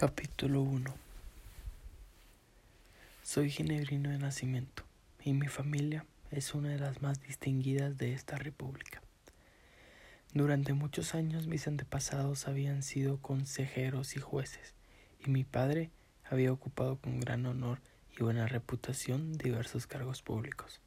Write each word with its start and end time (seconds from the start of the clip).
Capítulo 0.00 0.62
1 0.62 0.94
Soy 3.22 3.50
ginebrino 3.50 4.08
de 4.08 4.16
nacimiento 4.16 4.82
y 5.22 5.34
mi 5.34 5.48
familia 5.48 6.06
es 6.30 6.54
una 6.54 6.70
de 6.70 6.78
las 6.78 7.02
más 7.02 7.20
distinguidas 7.20 7.98
de 7.98 8.14
esta 8.14 8.36
república. 8.36 9.02
Durante 10.32 10.72
muchos 10.72 11.14
años 11.14 11.48
mis 11.48 11.68
antepasados 11.68 12.48
habían 12.48 12.82
sido 12.82 13.18
consejeros 13.18 14.16
y 14.16 14.20
jueces 14.20 14.72
y 15.22 15.28
mi 15.28 15.44
padre 15.44 15.90
había 16.24 16.50
ocupado 16.50 16.96
con 16.96 17.20
gran 17.20 17.44
honor 17.44 17.78
y 18.18 18.22
buena 18.22 18.46
reputación 18.46 19.34
diversos 19.34 19.86
cargos 19.86 20.22
públicos. 20.22 20.80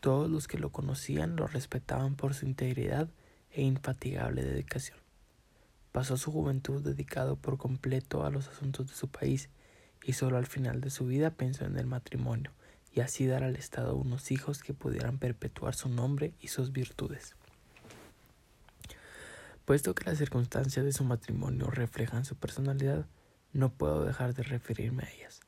Todos 0.00 0.28
los 0.28 0.48
que 0.48 0.58
lo 0.58 0.70
conocían 0.72 1.36
lo 1.36 1.46
respetaban 1.46 2.16
por 2.16 2.34
su 2.34 2.46
integridad 2.46 3.08
e 3.52 3.62
infatigable 3.62 4.42
dedicación. 4.42 5.01
Pasó 5.92 6.16
su 6.16 6.32
juventud 6.32 6.82
dedicado 6.82 7.36
por 7.36 7.58
completo 7.58 8.24
a 8.24 8.30
los 8.30 8.48
asuntos 8.48 8.88
de 8.88 8.94
su 8.94 9.08
país 9.08 9.50
y 10.02 10.14
solo 10.14 10.38
al 10.38 10.46
final 10.46 10.80
de 10.80 10.90
su 10.90 11.06
vida 11.06 11.30
pensó 11.30 11.64
en 11.64 11.78
el 11.78 11.86
matrimonio 11.86 12.50
y 12.94 13.00
así 13.00 13.26
dar 13.26 13.44
al 13.44 13.56
Estado 13.56 13.94
unos 13.94 14.30
hijos 14.30 14.62
que 14.62 14.74
pudieran 14.74 15.18
perpetuar 15.18 15.74
su 15.74 15.88
nombre 15.88 16.34
y 16.40 16.48
sus 16.48 16.72
virtudes. 16.72 17.34
Puesto 19.64 19.94
que 19.94 20.04
las 20.04 20.18
circunstancias 20.18 20.84
de 20.84 20.92
su 20.92 21.04
matrimonio 21.04 21.66
reflejan 21.66 22.24
su 22.24 22.36
personalidad, 22.36 23.06
no 23.52 23.70
puedo 23.70 24.04
dejar 24.04 24.34
de 24.34 24.42
referirme 24.42 25.04
a 25.04 25.10
ellas. 25.10 25.40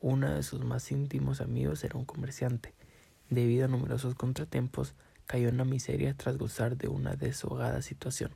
Uno 0.00 0.34
de 0.34 0.42
sus 0.42 0.64
más 0.64 0.90
íntimos 0.92 1.40
amigos 1.40 1.82
era 1.82 1.98
un 1.98 2.04
comerciante. 2.04 2.74
Debido 3.30 3.64
a 3.64 3.68
numerosos 3.68 4.14
contratiempos, 4.14 4.94
cayó 5.26 5.48
en 5.48 5.56
la 5.56 5.64
miseria 5.64 6.14
tras 6.14 6.36
gozar 6.36 6.76
de 6.76 6.88
una 6.88 7.16
deshogada 7.16 7.80
situación. 7.80 8.32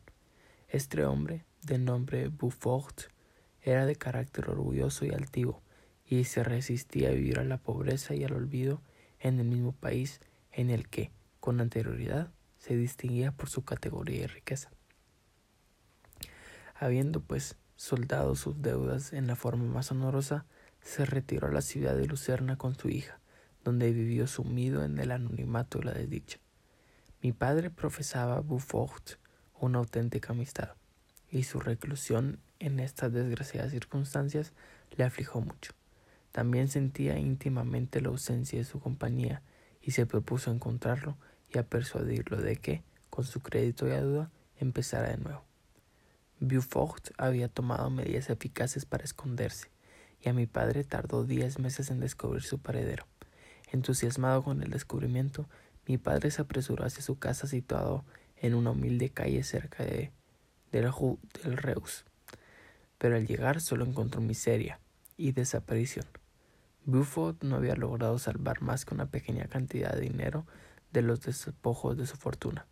Este 0.69 1.03
hombre, 1.07 1.47
de 1.63 1.79
nombre 1.79 2.29
Beaufort, 2.29 3.05
era 3.63 3.87
de 3.87 3.97
carácter 3.97 4.51
orgulloso 4.51 5.07
y 5.07 5.11
altivo, 5.11 5.63
y 6.05 6.25
se 6.25 6.45
resistía 6.45 7.09
a 7.09 7.13
vivir 7.13 7.39
a 7.39 7.45
la 7.45 7.57
pobreza 7.57 8.15
y 8.15 8.23
al 8.23 8.35
olvido 8.35 8.83
en 9.19 9.41
el 9.41 9.47
mismo 9.47 9.73
país 9.73 10.21
en 10.53 10.69
el 10.69 10.87
que, 10.91 11.11
con 11.41 11.63
anterioridad, 11.63 12.31
se 12.59 12.77
distinguía 12.77 13.33
por 13.33 13.49
su 13.49 13.65
categoría 13.65 14.25
y 14.25 14.27
riqueza. 14.27 14.71
Habiendo, 16.75 17.23
pues, 17.23 17.57
soldado 17.77 18.35
sus 18.35 18.61
deudas 18.61 19.15
en 19.15 19.27
la 19.27 19.37
forma 19.37 19.65
más 19.65 19.91
honorosa, 19.91 20.45
se 20.83 21.07
retiró 21.07 21.49
a 21.49 21.53
la 21.53 21.63
ciudad 21.63 21.97
de 21.97 22.07
Lucerna 22.07 22.59
con 22.59 22.75
su 22.75 22.91
hija, 22.91 23.21
donde 23.65 23.91
vivió 23.91 24.27
sumido 24.27 24.85
en 24.85 24.99
el 24.99 25.13
anonimato 25.13 25.79
y 25.79 25.85
la 25.85 25.93
desdicha. 25.93 26.41
Mi 27.23 27.33
padre 27.33 27.71
profesaba 27.71 28.43
Beaufort 28.43 29.13
una 29.61 29.79
auténtica 29.79 30.33
amistad, 30.33 30.71
y 31.31 31.45
su 31.45 31.61
reclusión 31.61 32.39
en 32.59 32.81
estas 32.81 33.13
desgraciadas 33.13 33.71
circunstancias 33.71 34.53
le 34.97 35.05
afligió 35.05 35.41
mucho. 35.41 35.73
También 36.33 36.69
sentía 36.69 37.19
íntimamente 37.19 38.01
la 38.01 38.09
ausencia 38.09 38.59
de 38.59 38.65
su 38.65 38.81
compañía 38.81 39.43
y 39.81 39.93
se 39.93 40.07
propuso 40.07 40.51
encontrarlo 40.51 41.17
y 41.53 41.59
a 41.59 41.63
persuadirlo 41.63 42.37
de 42.37 42.57
que, 42.57 42.83
con 43.11 43.25
su 43.25 43.41
crédito 43.41 43.89
y 43.89 43.93
ayuda, 43.93 44.31
empezara 44.59 45.11
de 45.11 45.17
nuevo. 45.19 45.45
Beaufort 46.41 47.11
había 47.17 47.49
tomado 47.49 47.91
medidas 47.91 48.31
eficaces 48.31 48.85
para 48.85 49.05
esconderse, 49.05 49.69
y 50.21 50.29
a 50.29 50.33
mi 50.33 50.47
padre 50.47 50.85
tardó 50.85 51.25
diez 51.25 51.59
meses 51.59 51.91
en 51.91 52.01
descubrir 52.01 52.43
su 52.43 52.59
paradero. 52.59 53.07
Entusiasmado 53.73 54.43
con 54.43 54.63
el 54.63 54.71
descubrimiento, 54.71 55.49
mi 55.87 55.99
padre 55.99 56.31
se 56.31 56.43
apresuró 56.43 56.85
hacia 56.85 57.03
su 57.03 57.19
casa 57.19 57.47
situado 57.47 58.05
en 58.41 58.55
una 58.55 58.71
humilde 58.71 59.11
calle 59.11 59.43
cerca 59.43 59.85
de, 59.85 60.13
del 60.73 61.57
Reus. 61.57 62.05
Pero 62.99 63.17
al 63.17 63.27
llegar 63.27 63.61
solo 63.61 63.85
encontró 63.85 64.21
miseria 64.21 64.81
y 65.17 65.33
desaparición. 65.33 66.07
Buford 66.85 67.37
no 67.43 67.57
había 67.57 67.75
logrado 67.75 68.19
salvar 68.19 68.63
más 68.63 68.85
que 68.85 68.95
una 68.95 69.07
pequeña 69.07 69.45
cantidad 69.47 69.93
de 69.93 70.01
dinero 70.01 70.47
de 70.93 71.03
los 71.03 71.21
despojos 71.21 71.97
de 71.97 72.07
su 72.07 72.17
fortuna. 72.17 72.67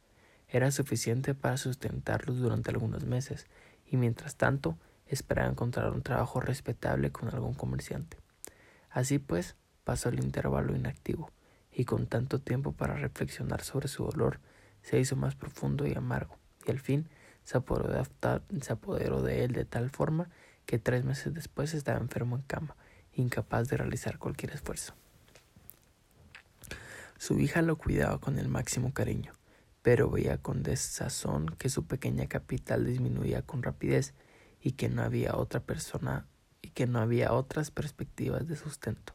Era 0.48 0.70
suficiente 0.70 1.34
para 1.34 1.56
sustentarlos 1.56 2.38
durante 2.38 2.70
algunos 2.70 3.04
meses, 3.04 3.46
y 3.84 3.96
mientras 3.96 4.36
tanto 4.36 4.78
esperaba 5.06 5.50
encontrar 5.50 5.92
un 5.92 6.02
trabajo 6.02 6.40
respetable 6.40 7.12
con 7.12 7.28
algún 7.28 7.54
comerciante. 7.54 8.16
Así 8.90 9.18
pues, 9.18 9.56
pasó 9.84 10.08
el 10.08 10.20
intervalo 10.20 10.74
inactivo, 10.74 11.30
y 11.70 11.84
con 11.84 12.06
tanto 12.06 12.40
tiempo 12.40 12.72
para 12.72 12.94
reflexionar 12.94 13.62
sobre 13.62 13.88
su 13.88 14.04
dolor, 14.04 14.40
se 14.86 15.00
hizo 15.00 15.16
más 15.16 15.34
profundo 15.34 15.84
y 15.84 15.94
amargo, 15.94 16.38
y 16.64 16.70
al 16.70 16.78
fin 16.78 17.08
se 17.42 17.56
apoderó 17.56 19.22
de, 19.22 19.44
él 19.44 19.52
de 19.52 19.64
tal 19.64 19.90
forma 19.90 20.30
que 20.64 20.78
tres 20.78 21.04
meses 21.04 21.34
después 21.34 21.74
estaba 21.74 21.98
enfermo 21.98 22.36
en 22.36 22.42
cama, 22.42 22.76
incapaz 23.12 23.68
de 23.68 23.78
realizar 23.78 24.18
cualquier 24.18 24.52
esfuerzo. 24.52 24.94
Su 27.18 27.40
hija 27.40 27.62
lo 27.62 27.76
cuidaba 27.76 28.18
con 28.18 28.38
el 28.38 28.46
máximo 28.46 28.94
cariño, 28.94 29.32
pero 29.82 30.08
veía 30.08 30.38
con 30.38 30.62
desazón 30.62 31.46
que 31.58 31.68
su 31.68 31.86
pequeña 31.86 32.28
capital 32.28 32.86
disminuía 32.86 33.42
con 33.42 33.64
rapidez 33.64 34.14
y 34.62 34.72
que 34.72 34.88
no 34.88 35.02
había 35.02 35.34
otra 35.36 35.58
persona 35.58 36.26
y 36.62 36.70
que 36.70 36.86
no 36.86 37.00
había 37.00 37.32
otras 37.32 37.72
perspectivas 37.72 38.46
de 38.46 38.54
sustento. 38.54 39.14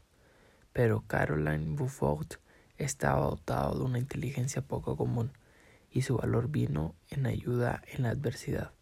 Pero 0.74 1.04
Caroline 1.06 1.76
Beaufort 1.76 2.34
estaba 2.76 3.22
dotado 3.22 3.78
de 3.78 3.84
una 3.84 3.98
inteligencia 3.98 4.60
poco 4.60 4.98
común, 4.98 5.32
y 5.92 6.02
su 6.02 6.16
valor 6.16 6.48
vino 6.48 6.96
en 7.10 7.26
ayuda 7.26 7.82
en 7.86 8.02
la 8.02 8.10
adversidad. 8.10 8.72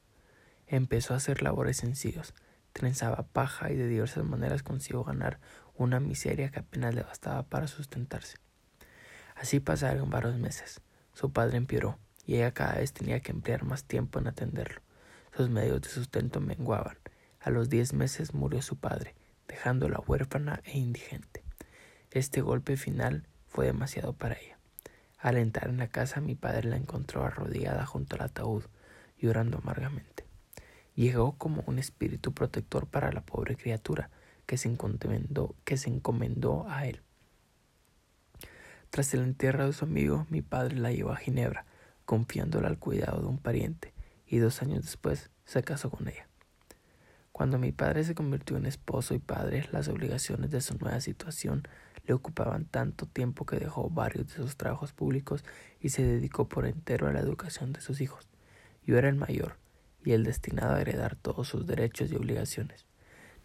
Empezó 0.67 1.15
a 1.15 1.17
hacer 1.17 1.43
labores 1.43 1.79
sencillos, 1.79 2.35
trenzaba 2.73 3.27
paja 3.33 3.71
y 3.73 3.77
de 3.77 3.89
diversas 3.89 4.25
maneras 4.25 4.63
consiguió 4.63 5.03
ganar 5.03 5.41
una 5.75 5.99
miseria 5.99 6.51
que 6.51 6.61
apenas 6.61 6.95
le 6.95 7.03
bastaba 7.03 7.43
para 7.43 7.67
sustentarse. 7.67 8.37
Así 9.35 9.59
pasaron 9.59 10.11
varios 10.11 10.39
meses. 10.39 10.81
Su 11.13 11.33
padre 11.33 11.57
empeoró 11.57 11.99
y 12.27 12.37
ella 12.37 12.53
cada 12.53 12.75
vez 12.75 12.93
tenía 12.93 13.21
que 13.21 13.33
emplear 13.33 13.65
más 13.65 13.85
tiempo 13.85 14.19
en 14.19 14.29
atenderlo. 14.29 14.81
Sus 15.37 15.49
medios 15.51 15.81
de 15.81 15.89
sustento 15.89 16.41
menguaban. 16.41 16.99
A 17.41 17.51
los 17.51 17.69
diez 17.69 17.93
meses 17.93 18.35
murió 18.35 18.63
su 18.63 18.77
padre, 18.77 19.15
dejándola 19.49 20.01
huérfana 20.07 20.61
e 20.65 20.79
indigente. 20.79 21.43
Este 22.11 22.43
golpe 22.43 22.77
final 22.77 23.27
fue 23.49 23.67
demasiado 23.67 24.13
para 24.13 24.35
ella. 24.35 24.60
Al 25.21 25.37
entrar 25.37 25.69
en 25.69 25.77
la 25.77 25.89
casa 25.89 26.21
mi 26.21 26.35
padre 26.35 26.69
la 26.71 26.77
encontró 26.77 27.25
arrodillada 27.25 27.85
junto 27.85 28.17
al 28.17 28.23
ataúd, 28.23 28.65
llorando 29.19 29.59
amargamente. 29.59 30.25
Llegó 30.95 31.37
como 31.37 31.63
un 31.67 31.79
espíritu 31.79 32.33
protector 32.33 32.87
para 32.87 33.13
la 33.13 33.21
pobre 33.21 33.57
criatura 33.57 34.11
que 34.47 34.57
se 34.57 34.69
encomendó, 34.69 36.67
a 36.69 36.87
él. 36.87 37.03
Tras 38.89 39.15
el 39.15 39.21
entierro 39.21 39.67
de 39.67 39.73
su 39.73 39.85
amigo, 39.85 40.27
mi 40.31 40.43
padre 40.43 40.77
la 40.77 40.91
llevó 40.91 41.13
a 41.13 41.17
Ginebra, 41.17 41.67
confiándola 42.07 42.69
al 42.69 42.79
cuidado 42.79 43.21
de 43.21 43.29
un 43.29 43.39
pariente, 43.39 43.93
y 44.27 44.39
dos 44.39 44.63
años 44.63 44.83
después 44.83 45.31
se 45.45 45.63
casó 45.63 45.91
con 45.91 46.09
ella. 46.09 46.27
Cuando 47.31 47.59
mi 47.59 47.73
padre 47.73 48.05
se 48.05 48.15
convirtió 48.15 48.57
en 48.57 48.67
esposo 48.67 49.15
y 49.15 49.19
padre, 49.19 49.69
las 49.71 49.89
obligaciones 49.89 50.51
de 50.51 50.61
su 50.61 50.77
nueva 50.79 51.01
situación 51.01 51.63
le 52.11 52.15
ocupaban 52.15 52.65
tanto 52.65 53.07
tiempo 53.07 53.47
que 53.47 53.61
dejó 53.61 53.89
varios 53.89 54.27
de 54.27 54.35
sus 54.35 54.57
trabajos 54.57 54.93
públicos 54.93 55.45
y 55.81 55.91
se 55.91 56.03
dedicó 56.03 56.49
por 56.49 56.67
entero 56.67 57.07
a 57.07 57.13
la 57.13 57.21
educación 57.21 57.73
de 57.73 57.81
sus 57.81 58.01
hijos. 58.01 58.29
Yo 58.85 58.99
era 58.99 59.09
el 59.09 59.15
mayor 59.15 59.59
y 60.05 60.11
el 60.11 60.25
destinado 60.25 60.75
a 60.75 60.81
heredar 60.81 61.15
todos 61.15 61.47
sus 61.47 61.69
derechos 61.69 62.11
y 62.11 62.17
obligaciones. 62.17 62.85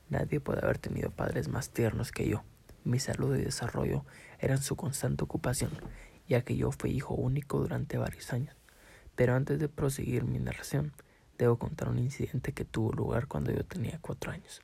Nadie 0.09 0.39
puede 0.39 0.61
haber 0.63 0.79
tenido 0.79 1.11
padres 1.11 1.47
más 1.47 1.69
tiernos 1.69 2.11
que 2.11 2.27
yo. 2.27 2.43
Mi 2.83 2.97
salud 2.97 3.35
y 3.35 3.43
desarrollo 3.43 4.03
eran 4.39 4.63
su 4.63 4.75
constante 4.75 5.23
ocupación, 5.23 5.69
ya 6.27 6.41
que 6.41 6.57
yo 6.57 6.71
fui 6.71 6.89
hijo 6.89 7.13
único 7.13 7.59
durante 7.59 7.99
varios 7.99 8.33
años. 8.33 8.55
Pero 9.15 9.35
antes 9.35 9.59
de 9.59 9.69
proseguir 9.69 10.23
mi 10.23 10.39
narración, 10.39 10.91
debo 11.37 11.59
contar 11.59 11.89
un 11.89 11.99
incidente 11.99 12.51
que 12.51 12.65
tuvo 12.65 12.91
lugar 12.93 13.27
cuando 13.27 13.51
yo 13.51 13.63
tenía 13.63 13.99
cuatro 14.01 14.31
años. 14.31 14.63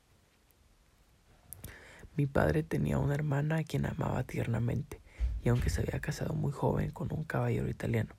Mi 2.14 2.26
padre 2.26 2.62
tenía 2.62 2.98
una 2.98 3.14
hermana 3.14 3.56
a 3.56 3.64
quien 3.64 3.86
amaba 3.86 4.22
tiernamente, 4.24 5.00
y 5.42 5.48
aunque 5.48 5.70
se 5.70 5.80
había 5.80 5.98
casado 6.00 6.34
muy 6.34 6.52
joven 6.52 6.90
con 6.90 7.10
un 7.10 7.24
caballero 7.24 7.68
italiano, 7.68 8.14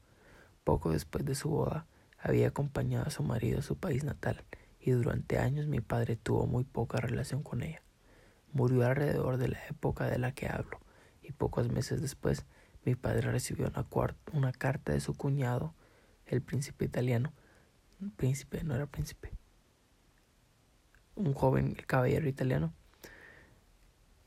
poco 0.64 0.92
después 0.92 1.26
de 1.26 1.36
su 1.36 1.50
boda 1.50 1.86
había 2.18 2.48
acompañado 2.48 3.06
a 3.06 3.12
su 3.12 3.22
marido 3.22 3.60
a 3.60 3.62
su 3.64 3.78
país 3.78 4.04
natal, 4.04 4.44
y 4.80 4.92
durante 4.92 5.38
años 5.38 5.68
mi 5.68 5.80
padre 5.80 6.16
tuvo 6.16 6.48
muy 6.48 6.64
poca 6.64 6.98
relación 6.98 7.44
con 7.44 7.62
ella. 7.62 7.84
Murió 8.52 8.86
alrededor 8.86 9.38
de 9.38 9.50
la 9.50 9.60
época 9.68 10.08
de 10.08 10.18
la 10.18 10.32
que 10.34 10.48
hablo, 10.48 10.80
y 11.22 11.32
pocos 11.32 11.70
meses 11.70 12.02
después 12.02 12.46
mi 12.86 12.96
padre 12.96 13.32
recibió 13.32 13.68
una, 13.68 13.86
una 14.34 14.52
carta 14.54 14.92
de 14.92 15.02
su 15.02 15.14
cuñado, 15.14 15.76
el 16.26 16.42
príncipe 16.42 16.86
italiano, 16.86 17.32
príncipe, 18.16 18.64
no 18.64 18.76
era 18.76 18.88
príncipe, 18.88 19.32
un 21.16 21.34
joven 21.34 21.76
caballero 21.86 22.28
italiano, 22.28 22.74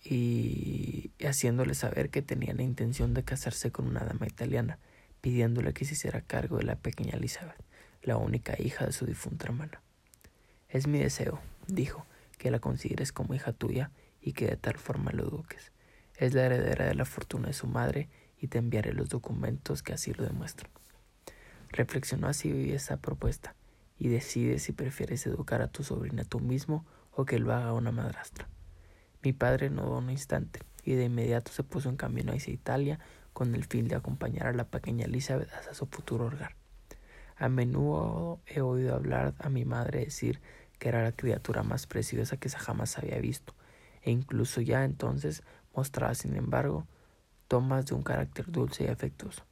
y 0.04 1.10
haciéndole 1.24 1.74
saber 1.74 2.10
que 2.10 2.22
tenía 2.22 2.54
la 2.54 2.62
intención 2.62 3.14
de 3.14 3.24
casarse 3.24 3.72
con 3.72 3.86
una 3.86 4.04
dama 4.04 4.26
italiana, 4.26 4.78
pidiéndole 5.20 5.72
que 5.72 5.84
se 5.84 5.94
hiciera 5.94 6.20
cargo 6.20 6.58
de 6.58 6.64
la 6.64 6.76
pequeña 6.76 7.16
Elizabeth, 7.16 7.60
la 8.02 8.16
única 8.16 8.54
hija 8.60 8.86
de 8.86 8.92
su 8.92 9.06
difunta 9.06 9.46
hermana. 9.46 9.82
Es 10.68 10.86
mi 10.86 10.98
deseo, 10.98 11.40
dijo, 11.66 12.06
que 12.38 12.50
la 12.50 12.58
consideres 12.58 13.12
como 13.12 13.34
hija 13.34 13.52
tuya 13.52 13.90
y 14.20 14.32
que 14.32 14.46
de 14.46 14.56
tal 14.56 14.78
forma 14.78 15.12
lo 15.12 15.24
eduques. 15.24 15.72
Es 16.16 16.34
la 16.34 16.46
heredera 16.46 16.86
de 16.86 16.94
la 16.94 17.04
fortuna 17.04 17.48
de 17.48 17.54
su 17.54 17.66
madre 17.66 18.08
y 18.38 18.48
te 18.48 18.58
enviaré 18.58 18.92
los 18.92 19.08
documentos 19.08 19.82
que 19.82 19.92
así 19.92 20.12
lo 20.12 20.24
demuestran. 20.24 20.70
Reflexionó 21.70 22.28
así 22.28 22.72
esa 22.72 22.98
propuesta 22.98 23.54
y 23.98 24.08
decide 24.08 24.58
si 24.58 24.72
prefieres 24.72 25.26
educar 25.26 25.62
a 25.62 25.68
tu 25.68 25.82
sobrina 25.82 26.24
tú 26.24 26.40
mismo 26.40 26.84
o 27.12 27.24
que 27.24 27.38
lo 27.38 27.52
haga 27.52 27.72
una 27.72 27.92
madrastra. 27.92 28.48
Mi 29.26 29.32
padre 29.32 29.70
no 29.70 29.82
dudó 29.82 29.98
un 29.98 30.10
instante 30.10 30.60
y 30.84 30.94
de 30.94 31.06
inmediato 31.06 31.50
se 31.50 31.64
puso 31.64 31.88
en 31.88 31.96
camino 31.96 32.32
hacia 32.32 32.54
Italia 32.54 33.00
con 33.32 33.56
el 33.56 33.64
fin 33.64 33.88
de 33.88 33.96
acompañar 33.96 34.46
a 34.46 34.52
la 34.52 34.68
pequeña 34.68 35.06
Elizabeth 35.06 35.52
hasta 35.52 35.74
su 35.74 35.86
futuro 35.86 36.26
hogar. 36.26 36.54
A 37.34 37.48
menudo 37.48 38.38
he 38.46 38.60
oído 38.60 38.94
hablar 38.94 39.34
a 39.40 39.48
mi 39.48 39.64
madre 39.64 40.04
decir 40.04 40.40
que 40.78 40.90
era 40.90 41.02
la 41.02 41.10
criatura 41.10 41.64
más 41.64 41.88
preciosa 41.88 42.36
que 42.36 42.48
jamás 42.50 42.98
había 42.98 43.18
visto, 43.18 43.52
e 44.02 44.12
incluso 44.12 44.60
ya 44.60 44.84
entonces 44.84 45.42
mostraba, 45.74 46.14
sin 46.14 46.36
embargo, 46.36 46.86
tomas 47.48 47.84
de 47.86 47.96
un 47.96 48.04
carácter 48.04 48.52
dulce 48.52 48.84
y 48.84 48.86
afectuoso. 48.86 49.44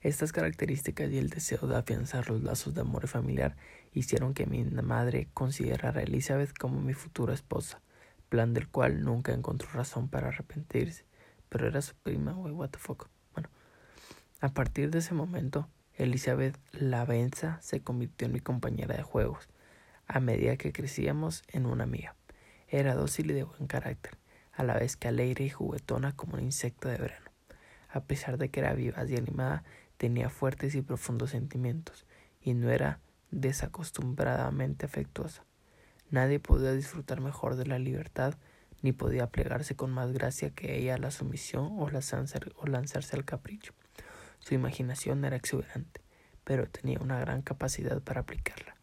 Estas 0.00 0.32
características 0.32 1.10
y 1.10 1.18
el 1.18 1.28
deseo 1.28 1.68
de 1.68 1.76
afianzar 1.76 2.30
los 2.30 2.42
lazos 2.42 2.72
de 2.72 2.80
amor 2.80 3.08
familiar 3.08 3.56
hicieron 3.92 4.32
que 4.32 4.46
mi 4.46 4.64
madre 4.64 5.28
considerara 5.34 6.00
a 6.00 6.04
Elizabeth 6.04 6.56
como 6.56 6.80
mi 6.80 6.94
futura 6.94 7.34
esposa, 7.34 7.82
plan 8.30 8.54
del 8.54 8.68
cual 8.68 9.04
nunca 9.04 9.32
encontró 9.32 9.68
razón 9.74 10.08
para 10.08 10.28
arrepentirse, 10.28 11.04
pero 11.50 11.66
era 11.66 11.82
su 11.82 11.94
prima, 11.96 12.32
güey, 12.32 12.54
what 12.54 12.70
the 12.70 12.78
fuck. 12.78 13.08
Bueno, 13.34 13.50
a 14.40 14.48
partir 14.54 14.90
de 14.90 15.00
ese 15.00 15.12
momento, 15.12 15.68
Elizabeth 15.94 16.56
Lavenza 16.72 17.60
se 17.60 17.82
convirtió 17.82 18.26
en 18.26 18.32
mi 18.32 18.40
compañera 18.40 18.96
de 18.96 19.02
juegos, 19.02 19.50
a 20.06 20.20
medida 20.20 20.56
que 20.56 20.72
crecíamos 20.72 21.42
en 21.48 21.66
una 21.66 21.84
amiga. 21.84 22.16
Era 22.68 22.94
dócil 22.94 23.32
y 23.32 23.34
de 23.34 23.42
buen 23.42 23.66
carácter, 23.66 24.16
a 24.52 24.62
la 24.62 24.74
vez 24.74 24.96
que 24.96 25.08
alegre 25.08 25.44
y 25.44 25.50
juguetona 25.50 26.16
como 26.16 26.34
un 26.34 26.44
insecto 26.44 26.88
de 26.88 26.96
verano. 26.96 27.30
A 27.88 28.04
pesar 28.04 28.38
de 28.38 28.48
que 28.48 28.60
era 28.60 28.72
viva 28.74 29.04
y 29.04 29.16
animada, 29.16 29.64
tenía 29.96 30.30
fuertes 30.30 30.74
y 30.76 30.82
profundos 30.82 31.30
sentimientos, 31.30 32.06
y 32.40 32.54
no 32.54 32.70
era 32.70 33.00
desacostumbradamente 33.32 34.86
afectuosa. 34.86 35.44
Nadie 36.10 36.40
podía 36.40 36.72
disfrutar 36.72 37.20
mejor 37.20 37.54
de 37.54 37.66
la 37.66 37.78
libertad, 37.78 38.34
ni 38.82 38.92
podía 38.92 39.28
plegarse 39.28 39.76
con 39.76 39.92
más 39.92 40.12
gracia 40.12 40.50
que 40.50 40.76
ella 40.78 40.94
a 40.94 40.98
la 40.98 41.10
sumisión 41.12 41.66
o, 41.78 41.84
o 41.84 42.66
lanzarse 42.66 43.16
al 43.16 43.24
capricho. 43.24 43.72
Su 44.40 44.54
imaginación 44.54 45.24
era 45.24 45.36
exuberante, 45.36 46.00
pero 46.44 46.66
tenía 46.66 46.98
una 47.00 47.20
gran 47.20 47.42
capacidad 47.42 48.02
para 48.02 48.22
aplicarla. 48.22 48.74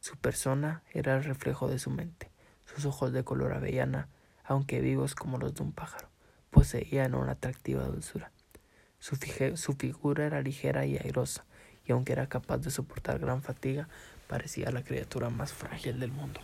Su 0.00 0.16
persona 0.16 0.82
era 0.92 1.16
el 1.16 1.24
reflejo 1.24 1.68
de 1.68 1.78
su 1.78 1.90
mente. 1.90 2.30
Sus 2.66 2.86
ojos 2.86 3.12
de 3.12 3.22
color 3.22 3.52
avellana, 3.52 4.08
aunque 4.42 4.80
vivos 4.80 5.14
como 5.14 5.38
los 5.38 5.54
de 5.54 5.62
un 5.62 5.72
pájaro, 5.72 6.08
poseían 6.50 7.14
una 7.14 7.32
atractiva 7.32 7.84
dulzura. 7.84 8.32
Su 8.98 9.74
figura 9.74 10.26
era 10.26 10.40
ligera 10.40 10.86
y 10.86 10.96
airosa, 10.96 11.44
y 11.84 11.92
aunque 11.92 12.12
era 12.12 12.28
capaz 12.28 12.58
de 12.58 12.70
soportar 12.70 13.18
gran 13.18 13.42
fatiga, 13.42 13.88
parecía 14.26 14.70
la 14.70 14.82
criatura 14.82 15.30
más 15.30 15.52
frágil 15.52 16.00
del 16.00 16.10
mundo. 16.10 16.40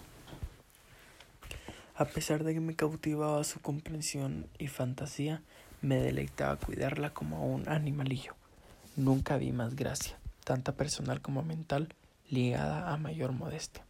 A 2.01 2.07
pesar 2.07 2.45
de 2.45 2.55
que 2.55 2.61
me 2.61 2.75
cautivaba 2.77 3.45
su 3.45 3.61
comprensión 3.61 4.47
y 4.59 4.69
fantasía, 4.69 5.43
me 5.83 5.97
deleitaba 5.97 6.57
cuidarla 6.57 7.11
como 7.13 7.53
un 7.53 7.69
animalillo. 7.69 8.35
Nunca 8.97 9.37
vi 9.37 9.53
más 9.53 9.77
gracia, 9.77 10.19
tanta 10.45 10.73
personal 10.73 11.21
como 11.21 11.43
mental, 11.43 11.93
ligada 12.31 12.91
a 12.91 12.97
mayor 12.97 13.33
modestia. 13.33 13.85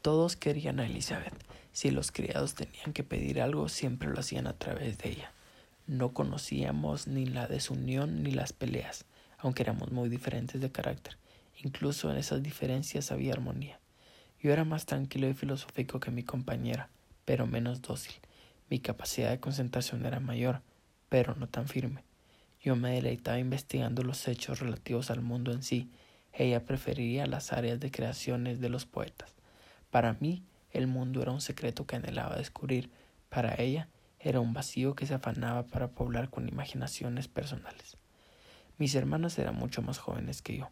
Todos 0.00 0.36
querían 0.36 0.80
a 0.80 0.86
Elizabeth. 0.86 1.34
Si 1.74 1.90
los 1.90 2.10
criados 2.10 2.54
tenían 2.54 2.94
que 2.94 3.04
pedir 3.04 3.42
algo, 3.42 3.68
siempre 3.68 4.08
lo 4.08 4.18
hacían 4.18 4.46
a 4.46 4.54
través 4.54 4.96
de 4.96 5.10
ella. 5.10 5.32
No 5.86 6.14
conocíamos 6.14 7.08
ni 7.08 7.26
la 7.26 7.46
desunión 7.46 8.22
ni 8.22 8.30
las 8.30 8.54
peleas, 8.54 9.04
aunque 9.36 9.64
éramos 9.64 9.92
muy 9.92 10.08
diferentes 10.08 10.62
de 10.62 10.72
carácter. 10.72 11.18
Incluso 11.62 12.10
en 12.10 12.16
esas 12.16 12.42
diferencias 12.42 13.12
había 13.12 13.34
armonía. 13.34 13.81
Yo 14.42 14.52
era 14.52 14.64
más 14.64 14.86
tranquilo 14.86 15.28
y 15.28 15.34
filosófico 15.34 16.00
que 16.00 16.10
mi 16.10 16.24
compañera, 16.24 16.88
pero 17.24 17.46
menos 17.46 17.80
dócil. 17.80 18.14
Mi 18.70 18.80
capacidad 18.80 19.30
de 19.30 19.38
concentración 19.38 20.04
era 20.04 20.18
mayor, 20.18 20.62
pero 21.08 21.36
no 21.36 21.46
tan 21.48 21.68
firme. 21.68 22.02
Yo 22.60 22.74
me 22.74 22.94
deleitaba 22.94 23.38
investigando 23.38 24.02
los 24.02 24.26
hechos 24.26 24.58
relativos 24.58 25.12
al 25.12 25.20
mundo 25.20 25.52
en 25.52 25.62
sí. 25.62 25.92
Ella 26.32 26.64
preferiría 26.64 27.26
las 27.26 27.52
áreas 27.52 27.78
de 27.78 27.92
creaciones 27.92 28.60
de 28.60 28.68
los 28.68 28.84
poetas. 28.84 29.32
Para 29.92 30.14
mí, 30.14 30.42
el 30.72 30.88
mundo 30.88 31.22
era 31.22 31.30
un 31.30 31.40
secreto 31.40 31.86
que 31.86 31.94
anhelaba 31.94 32.34
descubrir. 32.34 32.90
Para 33.28 33.54
ella, 33.62 33.86
era 34.18 34.40
un 34.40 34.54
vacío 34.54 34.96
que 34.96 35.06
se 35.06 35.14
afanaba 35.14 35.66
para 35.66 35.92
poblar 35.92 36.30
con 36.30 36.48
imaginaciones 36.48 37.28
personales. 37.28 37.96
Mis 38.76 38.96
hermanas 38.96 39.38
eran 39.38 39.54
mucho 39.54 39.82
más 39.82 39.98
jóvenes 39.98 40.42
que 40.42 40.56
yo, 40.56 40.70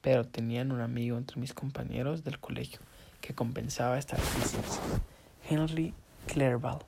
pero 0.00 0.26
tenían 0.26 0.72
un 0.72 0.80
amigo 0.80 1.18
entre 1.18 1.38
mis 1.38 1.52
compañeros 1.52 2.24
del 2.24 2.40
colegio 2.40 2.80
que 3.20 3.34
compensaba 3.34 3.98
esta 3.98 4.16
deficiencia. 4.16 4.80
Henry 5.48 5.94
Clerval 6.26 6.78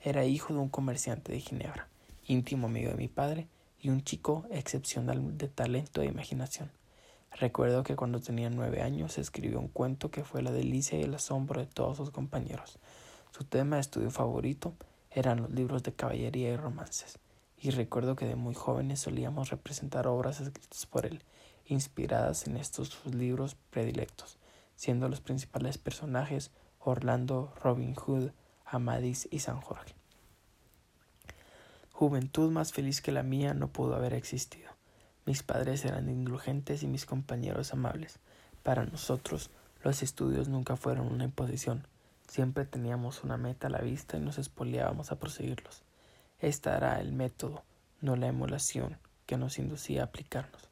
era 0.00 0.24
hijo 0.24 0.52
de 0.52 0.60
un 0.60 0.68
comerciante 0.68 1.32
de 1.32 1.40
Ginebra, 1.40 1.88
íntimo 2.26 2.66
amigo 2.66 2.90
de 2.90 2.96
mi 2.96 3.08
padre 3.08 3.48
y 3.80 3.88
un 3.88 4.02
chico 4.04 4.46
excepcional 4.50 5.36
de 5.36 5.48
talento 5.48 6.02
e 6.02 6.06
imaginación. 6.06 6.70
Recuerdo 7.32 7.82
que 7.82 7.96
cuando 7.96 8.20
tenía 8.20 8.50
nueve 8.50 8.82
años 8.82 9.18
escribió 9.18 9.58
un 9.58 9.68
cuento 9.68 10.10
que 10.10 10.24
fue 10.24 10.42
la 10.42 10.52
delicia 10.52 10.98
y 10.98 11.02
el 11.02 11.14
asombro 11.14 11.60
de 11.60 11.66
todos 11.66 11.96
sus 11.96 12.10
compañeros. 12.10 12.78
Su 13.30 13.44
tema 13.44 13.76
de 13.76 13.80
estudio 13.80 14.10
favorito 14.10 14.74
eran 15.10 15.42
los 15.42 15.50
libros 15.50 15.82
de 15.82 15.92
caballería 15.92 16.50
y 16.50 16.56
romances, 16.56 17.18
y 17.58 17.70
recuerdo 17.70 18.16
que 18.16 18.26
de 18.26 18.36
muy 18.36 18.54
jóvenes 18.54 19.00
solíamos 19.00 19.50
representar 19.50 20.06
obras 20.06 20.40
escritas 20.40 20.86
por 20.86 21.06
él, 21.06 21.22
inspiradas 21.66 22.46
en 22.46 22.56
estos 22.56 22.88
sus 22.88 23.14
libros 23.14 23.56
predilectos, 23.70 24.36
siendo 24.82 25.08
los 25.08 25.20
principales 25.20 25.78
personajes 25.78 26.50
Orlando, 26.80 27.54
Robin 27.62 27.94
Hood, 27.94 28.32
Amadis 28.66 29.28
y 29.30 29.38
San 29.38 29.60
Jorge. 29.60 29.94
Juventud 31.92 32.50
más 32.50 32.72
feliz 32.72 33.00
que 33.00 33.12
la 33.12 33.22
mía 33.22 33.54
no 33.54 33.68
pudo 33.68 33.94
haber 33.94 34.12
existido. 34.12 34.72
Mis 35.24 35.44
padres 35.44 35.84
eran 35.84 36.08
indulgentes 36.08 36.82
y 36.82 36.88
mis 36.88 37.06
compañeros 37.06 37.72
amables. 37.72 38.18
Para 38.64 38.84
nosotros, 38.84 39.52
los 39.84 40.02
estudios 40.02 40.48
nunca 40.48 40.74
fueron 40.74 41.12
una 41.12 41.22
imposición, 41.22 41.86
Siempre 42.26 42.64
teníamos 42.64 43.22
una 43.24 43.36
meta 43.36 43.66
a 43.66 43.70
la 43.70 43.82
vista 43.82 44.16
y 44.16 44.20
nos 44.20 44.38
espoliábamos 44.38 45.12
a 45.12 45.18
proseguirlos. 45.20 45.82
Este 46.40 46.70
era 46.70 46.98
el 46.98 47.12
método, 47.12 47.62
no 48.00 48.16
la 48.16 48.26
emulación, 48.26 48.96
que 49.26 49.36
nos 49.36 49.58
inducía 49.58 50.00
a 50.00 50.04
aplicarnos. 50.06 50.70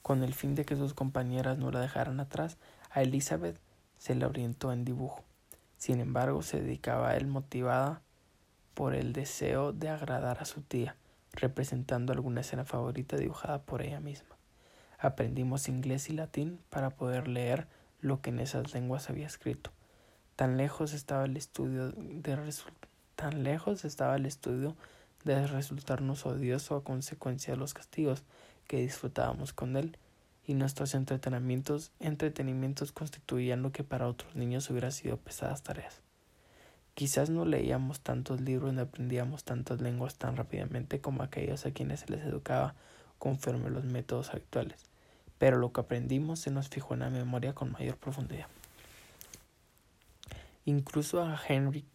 Con 0.00 0.22
el 0.22 0.32
fin 0.34 0.54
de 0.54 0.64
que 0.64 0.76
sus 0.76 0.94
compañeras 0.94 1.58
no 1.58 1.70
la 1.72 1.80
dejaran 1.80 2.20
atrás, 2.20 2.56
a 2.90 3.02
Elizabeth 3.02 3.58
se 3.98 4.14
la 4.14 4.26
orientó 4.26 4.72
en 4.72 4.84
dibujo. 4.84 5.22
Sin 5.76 6.00
embargo, 6.00 6.42
se 6.42 6.60
dedicaba 6.60 7.10
a 7.10 7.16
él 7.16 7.26
motivada 7.26 8.02
por 8.74 8.94
el 8.94 9.12
deseo 9.12 9.72
de 9.72 9.88
agradar 9.88 10.38
a 10.40 10.44
su 10.44 10.62
tía, 10.62 10.96
representando 11.32 12.12
alguna 12.12 12.40
escena 12.40 12.64
favorita 12.64 13.16
dibujada 13.16 13.62
por 13.62 13.82
ella 13.82 14.00
misma. 14.00 14.36
Aprendimos 14.98 15.68
inglés 15.68 16.10
y 16.10 16.12
latín 16.12 16.60
para 16.68 16.90
poder 16.90 17.28
leer 17.28 17.66
lo 18.00 18.20
que 18.20 18.30
en 18.30 18.40
esas 18.40 18.74
lenguas 18.74 19.08
había 19.08 19.26
escrito. 19.26 19.70
Tan 20.36 20.56
lejos 20.56 20.92
estaba 20.92 21.24
el 21.24 21.36
estudio 21.36 21.92
de 21.92 22.54
tan 23.14 23.42
lejos 23.42 23.84
estaba 23.84 24.16
el 24.16 24.24
estudio 24.24 24.76
de 25.24 25.46
resultarnos 25.46 26.24
odioso 26.24 26.76
a 26.76 26.84
consecuencia 26.84 27.52
de 27.52 27.58
los 27.58 27.74
castigos 27.74 28.22
que 28.66 28.78
disfrutábamos 28.78 29.52
con 29.52 29.76
él 29.76 29.98
y 30.46 30.54
nuestros 30.54 30.94
entretenimientos, 30.94 31.92
entretenimientos 32.00 32.92
constituían 32.92 33.62
lo 33.62 33.72
que 33.72 33.84
para 33.84 34.08
otros 34.08 34.34
niños 34.34 34.68
hubiera 34.70 34.90
sido 34.90 35.16
pesadas 35.16 35.62
tareas. 35.62 36.00
Quizás 36.94 37.30
no 37.30 37.44
leíamos 37.44 38.00
tantos 38.00 38.40
libros 38.40 38.74
ni 38.74 38.80
aprendíamos 38.80 39.44
tantas 39.44 39.80
lenguas 39.80 40.16
tan 40.16 40.36
rápidamente 40.36 41.00
como 41.00 41.22
aquellos 41.22 41.64
a 41.64 41.70
quienes 41.70 42.00
se 42.00 42.10
les 42.10 42.24
educaba 42.24 42.74
conforme 43.18 43.70
los 43.70 43.84
métodos 43.84 44.34
actuales, 44.34 44.84
pero 45.38 45.58
lo 45.58 45.72
que 45.72 45.80
aprendimos 45.80 46.40
se 46.40 46.50
nos 46.50 46.68
fijó 46.68 46.94
en 46.94 47.00
la 47.00 47.10
memoria 47.10 47.54
con 47.54 47.72
mayor 47.72 47.96
profundidad. 47.96 48.46
Incluso 50.64 51.22
a 51.22 51.40
Henry 51.48 51.86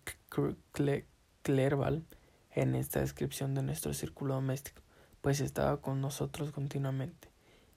Clerval 1.43 2.03
en 2.51 2.75
esta 2.75 3.01
descripción 3.01 3.53
de 3.53 3.63
nuestro 3.63 3.93
círculo 3.93 4.35
doméstico, 4.35 4.81
pues 5.21 5.39
estaba 5.39 5.81
con 5.81 6.01
nosotros 6.01 6.51
continuamente. 6.51 7.34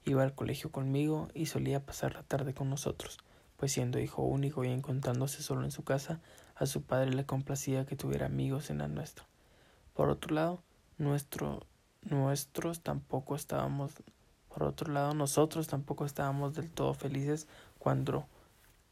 Iba 0.09 0.23
al 0.23 0.35
colegio 0.35 0.73
conmigo 0.73 1.29
y 1.35 1.45
solía 1.45 1.85
pasar 1.85 2.15
la 2.15 2.23
tarde 2.23 2.55
con 2.55 2.71
nosotros, 2.71 3.19
pues 3.59 3.73
siendo 3.73 3.99
hijo 3.99 4.23
único 4.23 4.65
y 4.65 4.69
encontrándose 4.69 5.43
solo 5.43 5.65
en 5.65 5.71
su 5.71 5.85
casa, 5.85 6.19
a 6.57 6.65
su 6.65 6.81
padre 6.81 7.13
le 7.13 7.27
complacía 7.27 7.85
que 7.85 7.95
tuviera 7.95 8.25
amigos 8.25 8.71
en 8.71 8.79
la 8.79 8.89
nuestra. 8.89 9.27
Por 9.93 10.09
otro 10.09 10.35
lado, 10.35 10.63
nuestro, 10.97 11.67
nuestros 12.01 12.81
tampoco 12.81 13.37
estábamos, 13.37 13.93
por 14.49 14.63
otro 14.63 14.91
lado, 14.91 15.13
nosotros 15.13 15.67
tampoco 15.67 16.07
estábamos 16.07 16.55
del 16.55 16.71
todo 16.71 16.95
felices 16.95 17.47
cuando 17.79 18.25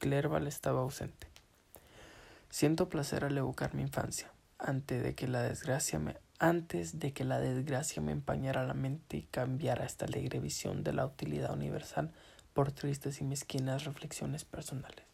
Clerval 0.00 0.46
estaba 0.46 0.82
ausente. 0.82 1.28
Siento 2.50 2.90
placer 2.90 3.24
al 3.24 3.38
evocar 3.38 3.72
mi 3.72 3.80
infancia, 3.80 4.30
antes 4.58 5.02
de 5.02 5.14
que 5.14 5.28
la 5.28 5.40
desgracia 5.40 5.98
me, 5.98 6.18
antes 6.38 6.98
de 6.98 7.12
que 7.12 7.24
la 7.24 7.40
desgracia 7.40 8.02
me 8.02 8.12
empañara 8.12 8.66
la 8.66 8.74
mente 8.74 9.16
y 9.16 9.22
cambiara 9.22 9.84
esta 9.84 10.04
alegre 10.04 10.38
visión 10.40 10.84
de 10.84 10.92
la 10.92 11.06
utilidad 11.06 11.52
universal 11.52 12.10
por 12.52 12.72
tristes 12.72 13.20
y 13.20 13.24
mezquinas 13.24 13.84
reflexiones 13.84 14.44
personales. 14.44 15.04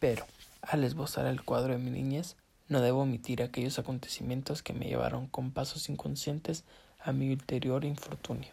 Pero, 0.00 0.24
al 0.62 0.84
esbozar 0.84 1.26
el 1.26 1.42
cuadro 1.42 1.72
de 1.72 1.78
mi 1.78 1.90
niñez, 1.90 2.36
no 2.68 2.80
debo 2.80 3.02
omitir 3.02 3.42
aquellos 3.42 3.78
acontecimientos 3.78 4.62
que 4.62 4.72
me 4.72 4.86
llevaron 4.86 5.28
con 5.28 5.52
pasos 5.52 5.88
inconscientes 5.88 6.64
a 7.00 7.12
mi 7.12 7.30
ulterior 7.30 7.84
infortunio. 7.84 8.50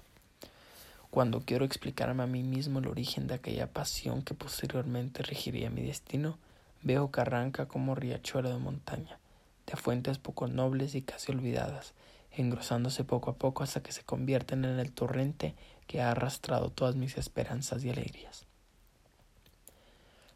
Cuando 1.10 1.42
quiero 1.42 1.66
explicarme 1.66 2.24
a 2.24 2.28
mí 2.28 2.44
mismo 2.44 2.80
el 2.80 2.88
origen 2.88 3.28
de 3.28 3.36
aquella 3.36 3.68
pasión 3.68 4.22
que 4.22 4.34
posteriormente 4.34 5.24
regiría 5.24 5.70
mi 5.70 5.82
destino, 5.82 6.38
veo 6.82 7.12
que 7.12 7.22
arranca 7.22 7.68
como 7.68 7.96
riachuelo 7.96 8.50
de 8.50 8.58
montaña, 8.58 9.20
de 9.66 9.76
fuentes 9.76 10.18
poco 10.18 10.48
nobles 10.48 10.96
y 10.96 11.02
casi 11.02 11.32
olvidadas, 11.32 11.94
engrosándose 12.32 13.04
poco 13.04 13.32
a 13.32 13.36
poco 13.36 13.64
hasta 13.64 13.84
que 13.84 13.92
se 13.92 14.04
convierten 14.04 14.66
en 14.66 14.80
el 14.80 14.92
torrente 14.92 15.56
que 15.88 16.02
ha 16.02 16.12
arrastrado 16.12 16.70
todas 16.70 16.96
mis 16.96 17.18
esperanzas 17.18 17.84
y 17.84 17.90
alegrías. 17.90 18.46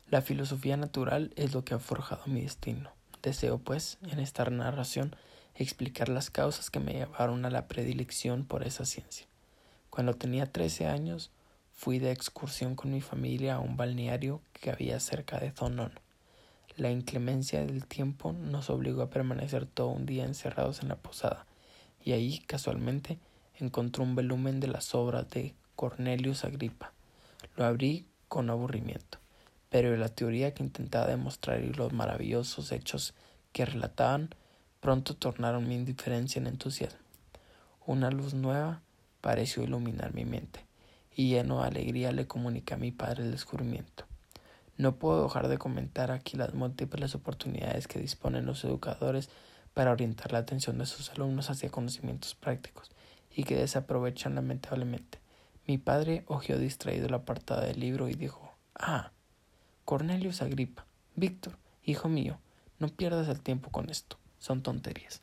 La 0.09 0.21
filosofía 0.21 0.77
natural 0.77 1.33
es 1.35 1.53
lo 1.53 1.65
que 1.65 1.73
ha 1.73 1.79
forjado 1.79 2.23
mi 2.27 2.41
destino. 2.41 2.91
Deseo, 3.21 3.57
pues, 3.57 3.97
en 4.03 4.19
esta 4.19 4.45
narración, 4.45 5.15
explicar 5.55 6.07
las 6.07 6.29
causas 6.29 6.69
que 6.69 6.79
me 6.79 6.93
llevaron 6.93 7.43
a 7.45 7.49
la 7.49 7.67
predilección 7.67 8.45
por 8.45 8.65
esa 8.65 8.85
ciencia. 8.85 9.27
Cuando 9.89 10.13
tenía 10.13 10.45
trece 10.45 10.87
años, 10.87 11.31
fui 11.73 11.99
de 11.99 12.11
excursión 12.11 12.75
con 12.75 12.91
mi 12.91 13.01
familia 13.01 13.55
a 13.55 13.59
un 13.59 13.75
balneario 13.75 14.41
que 14.53 14.69
había 14.69 14.99
cerca 14.99 15.39
de 15.39 15.51
Zonon. 15.51 15.91
La 16.77 16.91
inclemencia 16.91 17.65
del 17.65 17.87
tiempo 17.87 18.33
nos 18.33 18.69
obligó 18.69 19.01
a 19.01 19.09
permanecer 19.09 19.65
todo 19.65 19.87
un 19.87 20.05
día 20.05 20.25
encerrados 20.25 20.83
en 20.83 20.89
la 20.89 20.95
posada, 20.95 21.47
y 22.05 22.11
ahí, 22.11 22.37
casualmente, 22.45 23.17
encontré 23.55 24.03
un 24.03 24.13
volumen 24.13 24.59
de 24.59 24.67
las 24.67 24.93
obras 24.93 25.27
de 25.31 25.55
Cornelius 25.75 26.43
Agripa. 26.45 26.93
Lo 27.55 27.65
abrí 27.65 28.05
con 28.27 28.51
aburrimiento, 28.51 29.17
pero 29.71 29.97
la 29.97 30.09
teoría 30.09 30.53
que 30.53 30.61
intentaba 30.61 31.07
demostrar 31.07 31.63
y 31.63 31.73
los 31.73 31.93
maravillosos 31.93 32.71
hechos 32.71 33.15
que 33.53 33.65
relataban 33.65 34.29
pronto 34.79 35.15
tornaron 35.15 35.67
mi 35.67 35.73
indiferencia 35.73 36.39
en 36.39 36.45
entusiasmo. 36.45 36.99
Una 37.87 38.11
luz 38.11 38.35
nueva 38.35 38.83
pareció 39.21 39.63
iluminar 39.63 40.13
mi 40.13 40.25
mente, 40.25 40.63
y 41.15 41.29
lleno 41.29 41.63
de 41.63 41.69
alegría 41.69 42.11
le 42.11 42.27
comuniqué 42.27 42.75
a 42.75 42.77
mi 42.77 42.91
padre 42.91 43.23
el 43.23 43.31
descubrimiento. 43.31 44.05
No 44.77 44.95
puedo 44.95 45.23
dejar 45.23 45.47
de 45.47 45.57
comentar 45.57 46.11
aquí 46.11 46.37
las 46.37 46.53
múltiples 46.53 47.15
oportunidades 47.15 47.87
que 47.87 47.99
disponen 47.99 48.45
los 48.45 48.63
educadores 48.63 49.29
para 49.73 49.91
orientar 49.91 50.31
la 50.31 50.39
atención 50.39 50.77
de 50.77 50.85
sus 50.85 51.09
alumnos 51.11 51.49
hacia 51.49 51.69
conocimientos 51.69 52.35
prácticos 52.35 52.91
y 53.35 53.43
que 53.43 53.55
desaprovechan 53.55 54.35
lamentablemente. 54.35 55.19
Mi 55.65 55.77
padre 55.77 56.23
hojeó 56.27 56.57
distraído 56.57 57.09
la 57.09 57.23
portada 57.25 57.65
del 57.65 57.79
libro 57.79 58.07
y 58.07 58.13
dijo 58.13 58.55
Ah. 58.75 59.11
Cornelius 59.85 60.41
Agripa. 60.41 60.85
Víctor, 61.15 61.57
hijo 61.83 62.09
mío, 62.09 62.39
no 62.77 62.89
pierdas 62.89 63.27
el 63.29 63.41
tiempo 63.41 63.71
con 63.71 63.89
esto. 63.89 64.17
Son 64.37 64.61
tonterías. 64.61 65.21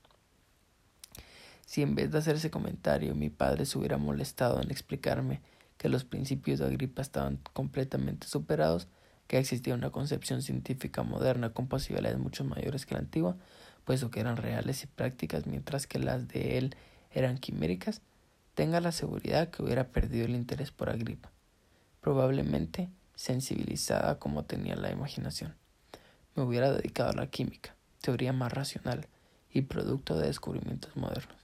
Si 1.66 1.82
en 1.82 1.94
vez 1.94 2.10
de 2.10 2.18
hacer 2.18 2.36
ese 2.36 2.50
comentario 2.50 3.14
mi 3.14 3.30
padre 3.30 3.66
se 3.66 3.78
hubiera 3.78 3.96
molestado 3.96 4.60
en 4.60 4.70
explicarme 4.70 5.40
que 5.78 5.88
los 5.88 6.04
principios 6.04 6.58
de 6.58 6.66
Agripa 6.66 7.02
estaban 7.02 7.40
completamente 7.52 8.26
superados, 8.26 8.88
que 9.26 9.38
existía 9.38 9.74
una 9.74 9.90
concepción 9.90 10.42
científica 10.42 11.02
moderna 11.02 11.50
con 11.50 11.66
posibilidades 11.66 12.18
mucho 12.18 12.44
mayores 12.44 12.86
que 12.86 12.94
la 12.94 13.00
antigua, 13.00 13.36
puesto 13.84 14.10
que 14.10 14.20
eran 14.20 14.36
reales 14.36 14.82
y 14.84 14.86
prácticas, 14.86 15.46
mientras 15.46 15.86
que 15.86 15.98
las 15.98 16.28
de 16.28 16.58
él 16.58 16.76
eran 17.10 17.38
quiméricas, 17.38 18.02
tenga 18.54 18.80
la 18.80 18.92
seguridad 18.92 19.50
que 19.50 19.62
hubiera 19.62 19.88
perdido 19.88 20.26
el 20.26 20.34
interés 20.34 20.70
por 20.70 20.90
Agripa, 20.90 21.30
probablemente 22.00 22.88
sensibilizada 23.14 24.18
como 24.18 24.44
tenía 24.44 24.76
la 24.76 24.90
imaginación. 24.90 25.54
Me 26.34 26.42
hubiera 26.42 26.72
dedicado 26.72 27.10
a 27.10 27.16
la 27.16 27.28
química, 27.28 27.74
teoría 28.00 28.32
más 28.32 28.52
racional 28.52 29.06
y 29.52 29.62
producto 29.62 30.18
de 30.18 30.26
descubrimientos 30.26 30.96
modernos. 30.96 31.36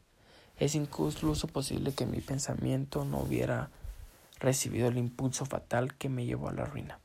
Es 0.58 0.74
incluso 0.74 1.46
posible 1.46 1.92
que 1.92 2.06
mi 2.06 2.20
pensamiento 2.20 3.04
no 3.04 3.20
hubiera 3.20 3.70
recibido 4.38 4.88
el 4.88 4.98
impulso 4.98 5.46
fatal 5.46 5.94
que 5.94 6.08
me 6.08 6.26
llevó 6.26 6.48
a 6.48 6.52
la 6.52 6.64
ruina 6.64 6.98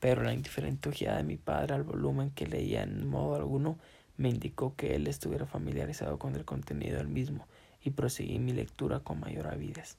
pero 0.00 0.22
la 0.22 0.32
indiferente 0.32 0.88
ojeada 0.88 1.18
de 1.18 1.24
mi 1.24 1.36
padre 1.36 1.74
al 1.74 1.82
volumen 1.82 2.30
que 2.30 2.46
leía 2.46 2.82
en 2.82 3.08
modo 3.08 3.34
alguno 3.34 3.78
me 4.16 4.28
indicó 4.28 4.74
que 4.76 4.94
él 4.94 5.06
estuviera 5.06 5.46
familiarizado 5.46 6.18
con 6.18 6.36
el 6.36 6.44
contenido 6.44 6.98
del 6.98 7.08
mismo 7.08 7.46
y 7.82 7.90
proseguí 7.90 8.38
mi 8.38 8.52
lectura 8.52 9.00
con 9.00 9.20
mayor 9.20 9.46
avidez. 9.46 9.96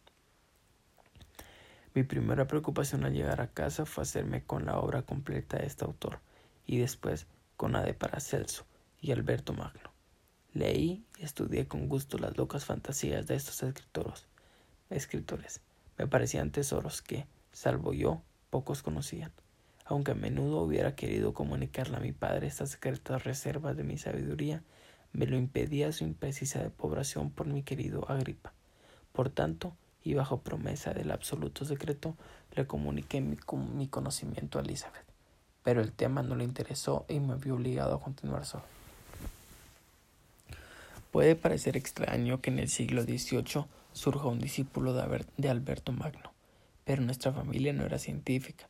Mi 1.93 2.03
primera 2.03 2.47
preocupación 2.47 3.05
al 3.05 3.13
llegar 3.13 3.41
a 3.41 3.47
casa 3.47 3.85
fue 3.85 4.03
hacerme 4.03 4.43
con 4.43 4.65
la 4.65 4.79
obra 4.79 5.01
completa 5.01 5.57
de 5.57 5.65
este 5.65 5.85
autor 5.85 6.19
y 6.65 6.77
después 6.77 7.27
con 7.55 7.71
la 7.71 7.83
de 7.83 7.93
Paracelso 7.93 8.65
y 9.01 9.11
Alberto 9.11 9.53
Magno. 9.53 9.91
Leí 10.53 11.03
y 11.17 11.23
estudié 11.23 11.67
con 11.67 11.87
gusto 11.87 12.17
las 12.17 12.37
locas 12.37 12.65
fantasías 12.65 13.25
de 13.27 13.35
estos 13.35 13.63
escritores. 13.63 14.27
escritores. 14.89 15.61
Me 15.97 16.07
parecían 16.07 16.51
tesoros 16.51 17.01
que, 17.01 17.25
salvo 17.51 17.93
yo, 17.93 18.21
pocos 18.49 18.83
conocían 18.83 19.31
aunque 19.89 20.11
a 20.11 20.15
menudo 20.15 20.61
hubiera 20.61 20.95
querido 20.95 21.33
comunicarle 21.33 21.97
a 21.97 22.01
mi 22.01 22.11
padre 22.11 22.47
estas 22.47 22.71
secretas 22.71 23.23
reservas 23.23 23.77
de 23.77 23.83
mi 23.83 23.97
sabiduría, 23.97 24.61
me 25.13 25.25
lo 25.25 25.37
impedía 25.37 25.93
su 25.93 26.03
imprecisa 26.03 26.61
depobración 26.61 27.31
por 27.31 27.47
mi 27.47 27.63
querido 27.63 28.09
Agripa. 28.11 28.53
Por 29.13 29.29
tanto, 29.29 29.75
y 30.03 30.13
bajo 30.13 30.41
promesa 30.41 30.93
del 30.93 31.11
absoluto 31.11 31.63
secreto, 31.63 32.15
le 32.53 32.67
comuniqué 32.67 33.21
mi, 33.21 33.37
mi 33.73 33.87
conocimiento 33.87 34.59
a 34.59 34.61
Elizabeth. 34.61 35.05
Pero 35.63 35.81
el 35.81 35.93
tema 35.93 36.21
no 36.21 36.35
le 36.35 36.43
interesó 36.43 37.05
y 37.07 37.19
me 37.19 37.35
vio 37.35 37.55
obligado 37.55 37.95
a 37.95 38.01
continuar 38.01 38.45
solo. 38.45 38.65
Puede 41.11 41.35
parecer 41.35 41.77
extraño 41.77 42.41
que 42.41 42.49
en 42.49 42.59
el 42.59 42.67
siglo 42.67 43.03
XVIII 43.03 43.65
surja 43.93 44.27
un 44.27 44.39
discípulo 44.39 44.93
de 44.93 45.49
Alberto 45.49 45.93
Magno, 45.93 46.33
pero 46.83 47.01
nuestra 47.01 47.31
familia 47.31 47.71
no 47.73 47.85
era 47.85 47.97
científica 47.97 48.67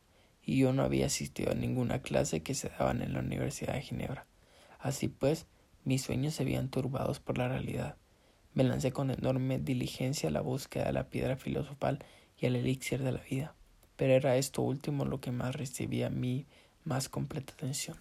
y 0.48 0.56
yo 0.56 0.72
no 0.72 0.82
había 0.82 1.04
asistido 1.04 1.52
a 1.52 1.54
ninguna 1.54 2.00
clase 2.00 2.42
que 2.42 2.54
se 2.54 2.70
daban 2.70 3.02
en 3.02 3.12
la 3.12 3.20
Universidad 3.20 3.74
de 3.74 3.82
Ginebra. 3.82 4.24
Así 4.78 5.08
pues, 5.08 5.44
mis 5.84 6.00
sueños 6.00 6.32
se 6.32 6.42
habían 6.42 6.70
turbados 6.70 7.20
por 7.20 7.36
la 7.36 7.48
realidad. 7.48 7.96
Me 8.54 8.64
lancé 8.64 8.90
con 8.90 9.10
enorme 9.10 9.58
diligencia 9.58 10.30
a 10.30 10.32
la 10.32 10.40
búsqueda 10.40 10.86
de 10.86 10.94
la 10.94 11.10
piedra 11.10 11.36
filosofal 11.36 11.98
y 12.40 12.46
el 12.46 12.56
elixir 12.56 13.02
de 13.02 13.12
la 13.12 13.20
vida, 13.20 13.54
pero 13.96 14.14
era 14.14 14.36
esto 14.36 14.62
último 14.62 15.04
lo 15.04 15.20
que 15.20 15.32
más 15.32 15.54
recibía 15.54 16.08
mi 16.08 16.46
más 16.82 17.10
completa 17.10 17.52
atención. 17.52 17.98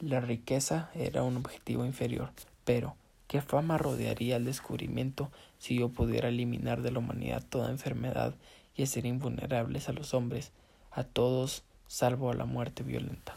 La 0.00 0.18
riqueza 0.18 0.90
era 0.96 1.22
un 1.22 1.36
objetivo 1.36 1.86
inferior, 1.86 2.32
pero 2.64 2.96
¿qué 3.28 3.40
fama 3.40 3.78
rodearía 3.78 4.34
el 4.34 4.46
descubrimiento 4.46 5.30
si 5.58 5.76
yo 5.78 5.90
pudiera 5.90 6.28
eliminar 6.28 6.82
de 6.82 6.90
la 6.90 6.98
humanidad 6.98 7.44
toda 7.48 7.70
enfermedad 7.70 8.34
y 8.74 8.82
hacer 8.82 9.06
invulnerables 9.06 9.88
a 9.88 9.92
los 9.92 10.12
hombres 10.12 10.50
a 10.94 11.04
todos 11.04 11.62
salvo 11.86 12.30
a 12.30 12.34
la 12.34 12.44
muerte 12.44 12.82
violenta. 12.82 13.34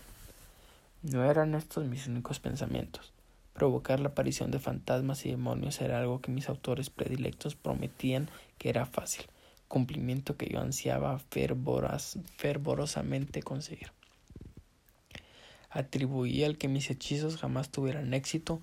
No 1.02 1.24
eran 1.24 1.56
estos 1.56 1.86
mis 1.86 2.08
únicos 2.08 2.40
pensamientos. 2.40 3.14
Provocar 3.54 4.00
la 4.02 4.10
aparición 4.10 4.52
de 4.52 4.60
fantasmas 4.60 5.26
y 5.26 5.30
demonios 5.30 5.80
era 5.80 6.00
algo 6.00 6.20
que 6.20 6.32
mis 6.32 6.50
autores 6.50 6.90
predilectos 6.90 7.56
prometían 7.56 8.30
que 8.58 8.70
era 8.70 8.86
fácil, 8.86 9.26
cumplimiento 9.70 10.36
que 10.36 10.50
yo 10.50 10.60
ansiaba 10.60 11.20
fervorosamente 12.38 13.42
conseguir. 13.42 13.92
Atribuí 15.70 16.44
al 16.44 16.58
que 16.58 16.68
mis 16.68 16.90
hechizos 16.90 17.38
jamás 17.38 17.70
tuvieran 17.70 18.14
éxito 18.14 18.62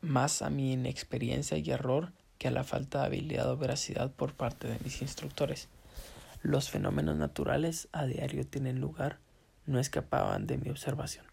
más 0.00 0.42
a 0.42 0.50
mi 0.50 0.72
inexperiencia 0.72 1.56
y 1.58 1.70
error 1.70 2.12
que 2.38 2.48
a 2.48 2.50
la 2.50 2.64
falta 2.64 3.00
de 3.00 3.06
habilidad 3.06 3.50
o 3.50 3.56
veracidad 3.56 4.10
por 4.10 4.34
parte 4.34 4.68
de 4.68 4.78
mis 4.82 5.02
instructores. 5.02 5.68
Los 6.44 6.68
fenómenos 6.68 7.16
naturales 7.16 7.88
a 7.92 8.04
diario 8.04 8.46
tienen 8.46 8.78
lugar, 8.78 9.18
no 9.64 9.78
escapaban 9.78 10.46
de 10.46 10.58
mi 10.58 10.68
observación. 10.68 11.24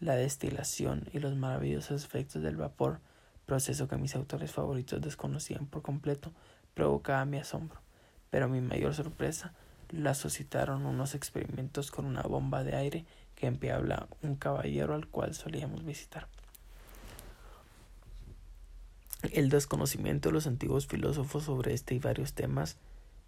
La 0.00 0.16
destilación 0.16 1.08
y 1.12 1.20
los 1.20 1.36
maravillosos 1.36 2.04
efectos 2.04 2.42
del 2.42 2.56
vapor, 2.56 2.98
proceso 3.46 3.86
que 3.86 3.98
mis 3.98 4.16
autores 4.16 4.50
favoritos 4.50 5.00
desconocían 5.00 5.66
por 5.66 5.82
completo, 5.82 6.32
provocaba 6.74 7.24
mi 7.24 7.38
asombro, 7.38 7.80
pero 8.30 8.48
mi 8.48 8.60
mayor 8.60 8.94
sorpresa 8.94 9.54
la 9.90 10.12
suscitaron 10.12 10.86
unos 10.86 11.14
experimentos 11.14 11.92
con 11.92 12.04
una 12.04 12.22
bomba 12.22 12.64
de 12.64 12.74
aire 12.74 13.04
que 13.36 13.46
empleaba 13.46 14.08
un 14.22 14.34
caballero 14.34 14.96
al 14.96 15.06
cual 15.06 15.34
solíamos 15.34 15.84
visitar. 15.84 16.26
El 19.30 19.50
desconocimiento 19.50 20.30
de 20.30 20.32
los 20.32 20.48
antiguos 20.48 20.88
filósofos 20.88 21.44
sobre 21.44 21.74
este 21.74 21.94
y 21.94 22.00
varios 22.00 22.32
temas 22.32 22.76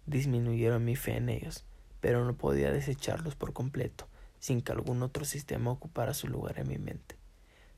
disminuyeron 0.05 0.85
mi 0.85 0.95
fe 0.95 1.17
en 1.17 1.29
ellos, 1.29 1.65
pero 2.01 2.23
no 2.25 2.35
podía 2.35 2.71
desecharlos 2.71 3.35
por 3.35 3.53
completo, 3.53 4.07
sin 4.39 4.61
que 4.61 4.71
algún 4.71 5.01
otro 5.01 5.25
sistema 5.25 5.71
ocupara 5.71 6.13
su 6.13 6.27
lugar 6.27 6.59
en 6.59 6.67
mi 6.67 6.77
mente. 6.77 7.15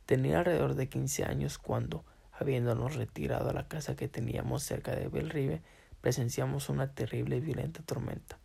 Tenía 0.06 0.40
alrededor 0.40 0.76
de 0.76 0.90
quince 0.90 1.24
años 1.24 1.58
cuando, 1.58 2.04
habiéndonos 2.32 2.96
retirado 2.96 3.50
a 3.50 3.54
la 3.54 3.68
casa 3.68 3.96
que 3.96 4.08
teníamos 4.08 4.64
cerca 4.64 4.96
de 4.96 5.08
Belrive, 5.08 5.62
presenciamos 6.02 6.70
una 6.70 6.94
terrible 6.94 7.38
y 7.38 7.42
violenta 7.42 7.82
tormenta. 7.84 8.38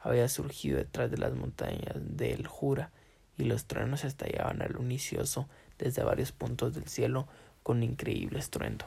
Había 0.00 0.28
surgido 0.28 0.78
detrás 0.78 1.10
de 1.10 1.18
las 1.18 1.34
montañas 1.34 1.96
del 1.96 2.46
Jura 2.46 2.90
y 3.38 3.44
los 3.44 3.66
truenos 3.66 4.04
estallaban 4.04 4.62
al 4.62 4.76
unicioso 4.76 5.48
desde 5.78 6.02
varios 6.02 6.32
puntos 6.32 6.74
del 6.74 6.88
cielo 6.88 7.26
con 7.62 7.82
increíble 7.82 8.38
estruendo. 8.38 8.84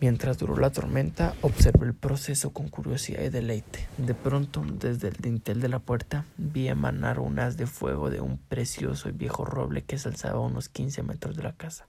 Mientras 0.00 0.38
duró 0.38 0.56
la 0.56 0.70
tormenta, 0.70 1.34
observé 1.42 1.84
el 1.84 1.94
proceso 1.94 2.54
con 2.54 2.70
curiosidad 2.70 3.22
y 3.22 3.28
deleite. 3.28 3.86
De 3.98 4.14
pronto, 4.14 4.64
desde 4.66 5.08
el 5.08 5.16
dintel 5.16 5.60
de 5.60 5.68
la 5.68 5.78
puerta, 5.78 6.24
vi 6.38 6.68
emanar 6.68 7.18
un 7.18 7.38
haz 7.38 7.58
de 7.58 7.66
fuego 7.66 8.08
de 8.08 8.22
un 8.22 8.38
precioso 8.38 9.10
y 9.10 9.12
viejo 9.12 9.44
roble 9.44 9.82
que 9.82 9.98
se 9.98 10.08
alzaba 10.08 10.38
a 10.38 10.46
unos 10.46 10.70
quince 10.70 11.02
metros 11.02 11.36
de 11.36 11.42
la 11.42 11.52
casa. 11.52 11.86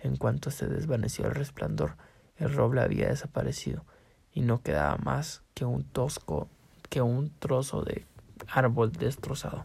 En 0.00 0.16
cuanto 0.16 0.50
se 0.50 0.66
desvaneció 0.66 1.26
el 1.26 1.36
resplandor, 1.36 1.96
el 2.38 2.52
roble 2.52 2.80
había 2.80 3.06
desaparecido 3.08 3.84
y 4.32 4.40
no 4.40 4.60
quedaba 4.60 4.96
más 4.96 5.42
que 5.54 5.64
un 5.64 5.84
tosco, 5.84 6.48
que 6.90 7.02
un 7.02 7.30
trozo 7.38 7.82
de 7.82 8.04
árbol 8.48 8.90
destrozado. 8.90 9.64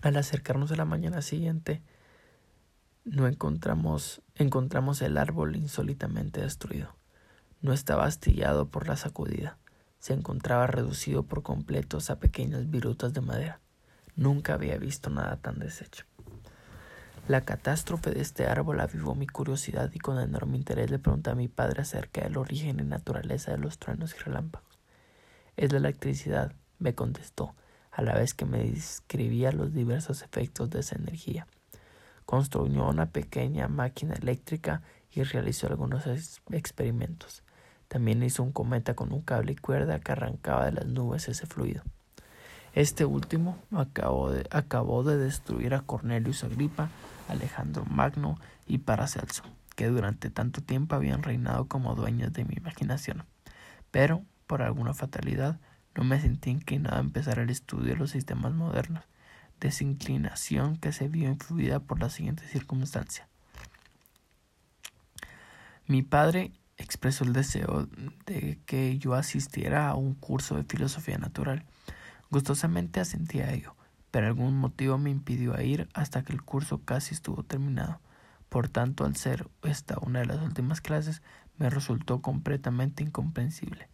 Al 0.00 0.16
acercarnos 0.16 0.72
a 0.72 0.76
la 0.76 0.86
mañana 0.86 1.20
siguiente, 1.20 1.82
no 3.04 3.26
encontramos, 3.26 4.20
encontramos 4.34 5.00
el 5.00 5.16
árbol 5.16 5.56
insólitamente 5.56 6.42
destruido. 6.42 6.94
No 7.62 7.72
estaba 7.72 8.04
astillado 8.04 8.68
por 8.68 8.88
la 8.88 8.96
sacudida. 8.96 9.56
Se 9.98 10.12
encontraba 10.12 10.66
reducido 10.66 11.22
por 11.22 11.42
completos 11.42 12.10
a 12.10 12.18
pequeñas 12.18 12.68
virutas 12.68 13.14
de 13.14 13.22
madera. 13.22 13.60
Nunca 14.16 14.54
había 14.54 14.76
visto 14.76 15.08
nada 15.08 15.36
tan 15.36 15.58
deshecho. 15.58 16.04
La 17.26 17.42
catástrofe 17.42 18.10
de 18.10 18.20
este 18.20 18.46
árbol 18.46 18.80
avivó 18.80 19.14
mi 19.14 19.26
curiosidad 19.26 19.90
y 19.94 19.98
con 19.98 20.18
enorme 20.18 20.58
interés 20.58 20.90
le 20.90 20.98
pregunté 20.98 21.30
a 21.30 21.34
mi 21.34 21.48
padre 21.48 21.82
acerca 21.82 22.22
del 22.22 22.36
origen 22.36 22.80
y 22.80 22.82
naturaleza 22.82 23.52
de 23.52 23.58
los 23.58 23.78
truenos 23.78 24.14
y 24.14 24.18
relámpagos. 24.18 24.78
Es 25.56 25.72
la 25.72 25.78
electricidad, 25.78 26.52
me 26.78 26.94
contestó, 26.94 27.54
a 27.92 28.02
la 28.02 28.14
vez 28.14 28.34
que 28.34 28.44
me 28.44 28.64
describía 28.64 29.52
los 29.52 29.72
diversos 29.72 30.22
efectos 30.22 30.70
de 30.70 30.80
esa 30.80 30.96
energía. 30.96 31.46
Construyó 32.30 32.88
una 32.88 33.06
pequeña 33.06 33.66
máquina 33.66 34.14
eléctrica 34.14 34.82
y 35.10 35.24
realizó 35.24 35.66
algunos 35.66 36.04
experimentos. 36.52 37.42
También 37.88 38.22
hizo 38.22 38.44
un 38.44 38.52
cometa 38.52 38.94
con 38.94 39.12
un 39.12 39.22
cable 39.22 39.50
y 39.50 39.56
cuerda 39.56 39.98
que 39.98 40.12
arrancaba 40.12 40.66
de 40.66 40.70
las 40.70 40.86
nubes 40.86 41.28
ese 41.28 41.48
fluido. 41.48 41.82
Este 42.72 43.04
último 43.04 43.58
acabó 43.72 44.30
de, 44.30 44.46
acabó 44.52 45.02
de 45.02 45.16
destruir 45.16 45.74
a 45.74 45.80
Cornelius 45.80 46.44
Agripa, 46.44 46.88
Alejandro 47.26 47.84
Magno 47.84 48.38
y 48.64 48.78
Paracelso, 48.78 49.42
que 49.74 49.88
durante 49.88 50.30
tanto 50.30 50.60
tiempo 50.60 50.94
habían 50.94 51.24
reinado 51.24 51.66
como 51.66 51.96
dueños 51.96 52.32
de 52.32 52.44
mi 52.44 52.54
imaginación. 52.54 53.24
Pero, 53.90 54.22
por 54.46 54.62
alguna 54.62 54.94
fatalidad, 54.94 55.58
no 55.96 56.04
me 56.04 56.20
sentí 56.20 56.50
inclinado 56.50 56.98
a 56.98 57.00
empezar 57.00 57.40
el 57.40 57.50
estudio 57.50 57.94
de 57.94 57.96
los 57.96 58.12
sistemas 58.12 58.52
modernos, 58.52 59.02
desinclinación 59.60 60.76
que 60.76 60.92
se 60.92 61.08
vio 61.08 61.28
influida 61.28 61.80
por 61.80 62.00
la 62.00 62.10
siguiente 62.10 62.46
circunstancia. 62.46 63.28
Mi 65.86 66.02
padre 66.02 66.52
expresó 66.78 67.24
el 67.24 67.32
deseo 67.32 67.88
de 68.26 68.58
que 68.66 68.98
yo 68.98 69.14
asistiera 69.14 69.88
a 69.88 69.94
un 69.94 70.14
curso 70.14 70.56
de 70.56 70.64
filosofía 70.64 71.18
natural. 71.18 71.64
Gustosamente 72.30 73.00
asentí 73.00 73.40
a 73.40 73.52
ello, 73.52 73.74
pero 74.10 74.26
algún 74.26 74.56
motivo 74.56 74.98
me 74.98 75.10
impidió 75.10 75.60
ir 75.60 75.88
hasta 75.94 76.22
que 76.22 76.32
el 76.32 76.42
curso 76.42 76.80
casi 76.84 77.14
estuvo 77.14 77.42
terminado. 77.42 78.00
Por 78.48 78.68
tanto, 78.68 79.04
al 79.04 79.16
ser 79.16 79.48
esta 79.62 79.98
una 80.00 80.20
de 80.20 80.26
las 80.26 80.40
últimas 80.40 80.80
clases, 80.80 81.22
me 81.58 81.70
resultó 81.70 82.22
completamente 82.22 83.02
incomprensible. 83.02 83.88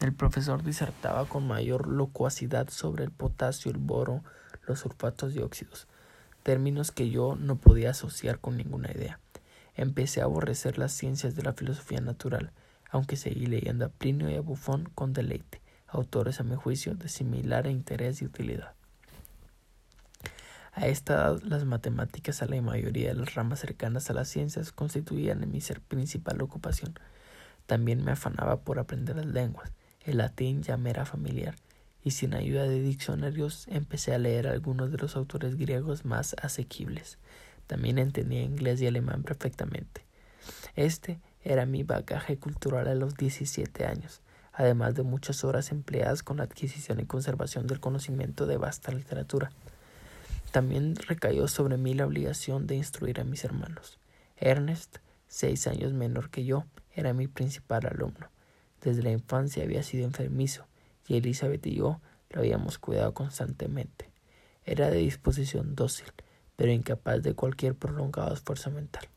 El 0.00 0.14
profesor 0.14 0.62
disertaba 0.62 1.26
con 1.26 1.46
mayor 1.46 1.88
locuacidad 1.88 2.68
sobre 2.70 3.04
el 3.04 3.10
potasio, 3.10 3.70
el 3.70 3.78
boro, 3.78 4.22
los 4.66 4.80
sulfatos 4.80 5.34
y 5.34 5.40
óxidos, 5.40 5.86
términos 6.42 6.90
que 6.90 7.10
yo 7.10 7.36
no 7.36 7.56
podía 7.56 7.90
asociar 7.90 8.38
con 8.38 8.56
ninguna 8.56 8.90
idea. 8.90 9.20
Empecé 9.74 10.20
a 10.20 10.24
aborrecer 10.24 10.78
las 10.78 10.92
ciencias 10.92 11.34
de 11.34 11.42
la 11.42 11.52
filosofía 11.52 12.00
natural, 12.00 12.52
aunque 12.90 13.16
seguí 13.16 13.46
leyendo 13.46 13.84
a 13.84 13.88
Plinio 13.88 14.30
y 14.30 14.34
a 14.34 14.40
Buffon 14.40 14.90
con 14.94 15.12
deleite, 15.12 15.60
autores 15.86 16.40
a 16.40 16.44
mi 16.44 16.56
juicio 16.56 16.94
de 16.94 17.08
similar 17.08 17.66
interés 17.66 18.22
y 18.22 18.26
utilidad. 18.26 18.74
A 20.72 20.86
esta 20.86 21.14
edad, 21.14 21.42
las 21.42 21.64
matemáticas 21.64 22.42
a 22.42 22.46
la 22.46 22.60
mayoría 22.62 23.08
de 23.08 23.14
las 23.14 23.34
ramas 23.34 23.60
cercanas 23.60 24.08
a 24.08 24.14
las 24.14 24.28
ciencias 24.28 24.72
constituían 24.72 25.42
en 25.42 25.50
mi 25.50 25.60
ser 25.60 25.80
principal 25.80 26.40
ocupación. 26.42 26.94
También 27.66 28.04
me 28.04 28.12
afanaba 28.12 28.60
por 28.60 28.78
aprender 28.78 29.16
las 29.16 29.26
lenguas, 29.26 29.72
el 30.04 30.18
latín 30.18 30.62
ya 30.62 30.76
me 30.76 30.90
era 30.90 31.04
familiar, 31.04 31.54
y 32.02 32.12
sin 32.12 32.34
ayuda 32.34 32.64
de 32.64 32.80
diccionarios 32.80 33.66
empecé 33.68 34.14
a 34.14 34.18
leer 34.18 34.48
algunos 34.48 34.90
de 34.90 34.98
los 34.98 35.16
autores 35.16 35.56
griegos 35.56 36.04
más 36.04 36.34
asequibles. 36.40 37.18
También 37.66 37.98
entendía 37.98 38.42
inglés 38.42 38.80
y 38.80 38.86
alemán 38.86 39.22
perfectamente. 39.22 40.04
Este 40.76 41.20
era 41.42 41.66
mi 41.66 41.82
bagaje 41.82 42.38
cultural 42.38 42.88
a 42.88 42.94
los 42.94 43.14
17 43.14 43.86
años, 43.86 44.22
además 44.52 44.94
de 44.94 45.02
muchas 45.02 45.44
horas 45.44 45.70
empleadas 45.70 46.22
con 46.22 46.38
la 46.38 46.44
adquisición 46.44 47.00
y 47.00 47.06
conservación 47.06 47.66
del 47.66 47.80
conocimiento 47.80 48.46
de 48.46 48.56
vasta 48.56 48.92
literatura. 48.92 49.50
También 50.52 50.96
recayó 50.96 51.46
sobre 51.48 51.76
mí 51.76 51.94
la 51.94 52.06
obligación 52.06 52.66
de 52.66 52.76
instruir 52.76 53.20
a 53.20 53.24
mis 53.24 53.44
hermanos. 53.44 53.98
Ernest, 54.36 54.96
seis 55.28 55.66
años 55.66 55.92
menor 55.92 56.30
que 56.30 56.44
yo, 56.44 56.64
era 56.94 57.12
mi 57.12 57.28
principal 57.28 57.86
alumno. 57.86 58.30
Desde 58.80 59.02
la 59.02 59.10
infancia 59.10 59.62
había 59.62 59.82
sido 59.82 60.04
enfermizo 60.04 60.66
y 61.10 61.16
Elizabeth 61.16 61.66
y 61.66 61.74
yo 61.74 62.00
lo 62.30 62.40
habíamos 62.40 62.78
cuidado 62.78 63.12
constantemente. 63.14 64.08
Era 64.64 64.90
de 64.90 64.98
disposición 64.98 65.74
dócil, 65.74 66.06
pero 66.54 66.70
incapaz 66.70 67.20
de 67.20 67.34
cualquier 67.34 67.74
prolongado 67.74 68.32
esfuerzo 68.32 68.70
mental. 68.70 69.08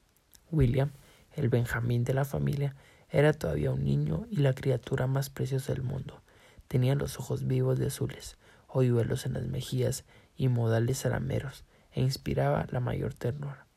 William, 0.50 0.92
el 1.36 1.50
Benjamín 1.50 2.04
de 2.04 2.16
la 2.16 2.26
familia, 2.26 2.76
era 3.12 3.32
todavía 3.32 3.70
un 3.70 3.84
niño 3.84 4.26
y 4.32 4.38
la 4.38 4.54
criatura 4.54 5.06
más 5.06 5.30
preciosa 5.30 5.72
del 5.72 5.84
mundo. 5.84 6.20
Tenía 6.68 6.96
los 6.96 7.20
ojos 7.20 7.46
vivos 7.46 7.78
de 7.78 7.88
azules, 7.88 8.38
hoyuelos 8.68 9.28
en 9.28 9.34
las 9.34 9.46
mejillas 9.46 10.04
y 10.36 10.48
modales 10.48 11.06
arameros, 11.06 11.64
e 11.92 12.02
inspiraba 12.02 12.66
la 12.72 12.80
mayor 12.80 13.14
ternura. 13.14 13.68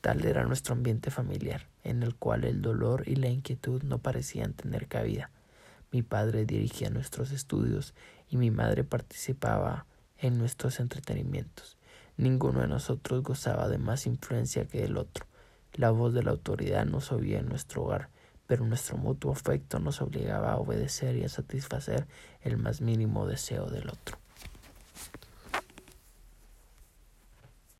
Tal 0.00 0.24
era 0.24 0.44
nuestro 0.44 0.74
ambiente 0.74 1.10
familiar, 1.10 1.66
en 1.82 2.04
el 2.04 2.14
cual 2.14 2.44
el 2.44 2.62
dolor 2.62 3.08
y 3.08 3.16
la 3.16 3.28
inquietud 3.28 3.82
no 3.82 3.98
parecían 3.98 4.52
tener 4.52 4.86
cabida. 4.86 5.32
Mi 5.92 6.02
padre 6.02 6.44
dirigía 6.44 6.88
nuestros 6.88 7.32
estudios 7.32 7.94
y 8.28 8.36
mi 8.36 8.52
madre 8.52 8.84
participaba 8.84 9.86
en 10.18 10.38
nuestros 10.38 10.78
entretenimientos. 10.78 11.76
Ninguno 12.16 12.60
de 12.60 12.68
nosotros 12.68 13.22
gozaba 13.24 13.68
de 13.68 13.78
más 13.78 14.06
influencia 14.06 14.66
que 14.66 14.84
el 14.84 14.96
otro. 14.96 15.26
La 15.74 15.90
voz 15.90 16.14
de 16.14 16.22
la 16.22 16.30
autoridad 16.30 16.84
nos 16.84 17.10
oía 17.10 17.40
en 17.40 17.48
nuestro 17.48 17.82
hogar, 17.82 18.08
pero 18.46 18.64
nuestro 18.66 18.98
mutuo 18.98 19.32
afecto 19.32 19.80
nos 19.80 20.00
obligaba 20.00 20.52
a 20.52 20.58
obedecer 20.58 21.16
y 21.16 21.24
a 21.24 21.28
satisfacer 21.28 22.06
el 22.42 22.56
más 22.56 22.80
mínimo 22.80 23.26
deseo 23.26 23.66
del 23.66 23.88
otro. 23.88 24.19